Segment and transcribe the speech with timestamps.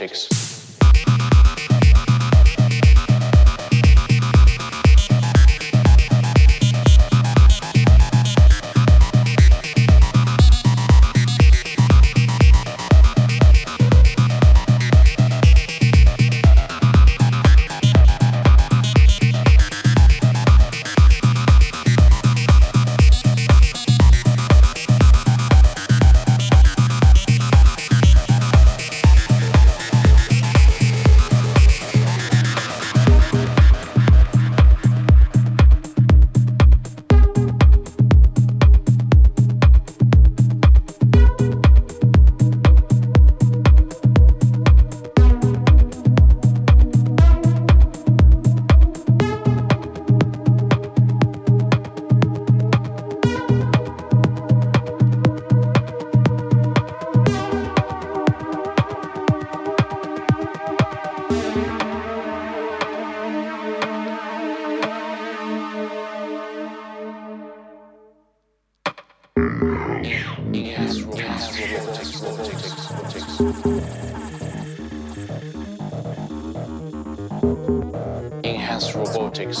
[0.00, 0.41] enhanced
[78.44, 79.58] Enhanced robotics.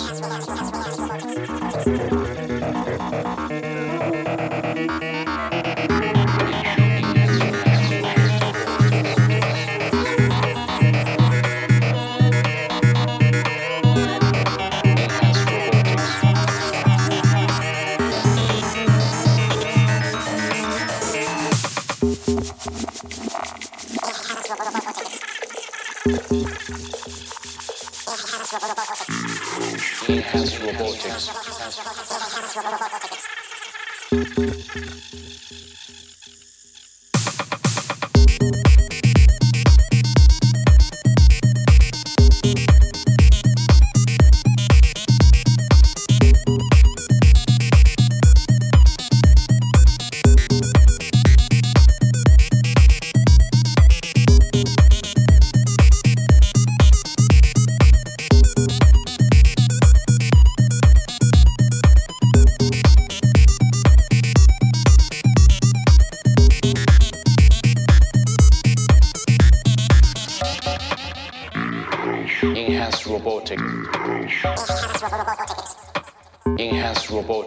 [30.08, 31.30] Enhanced robotics.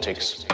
[0.08, 0.45] Enhanced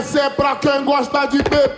[0.00, 1.69] Essa é pra quem gosta de beber.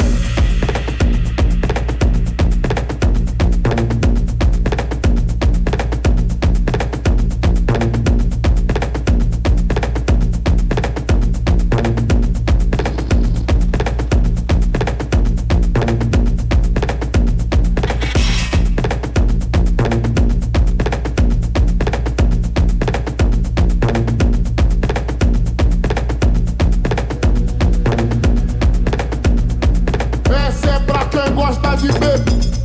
[32.03, 32.62] baby.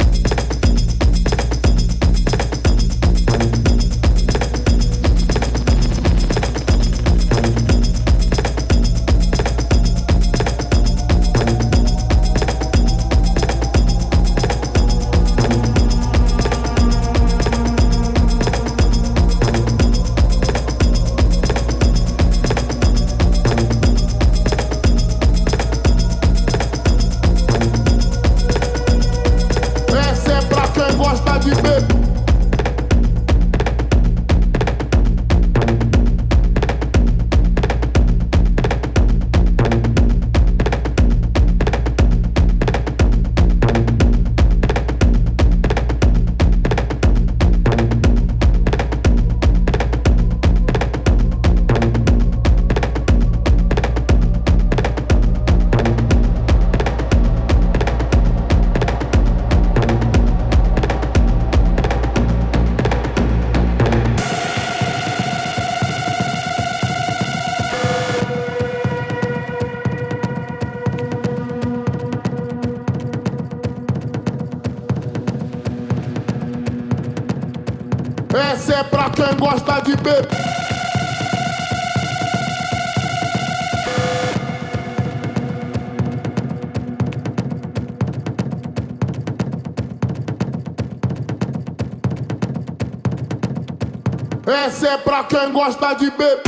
[95.28, 96.47] quem gosta de beber.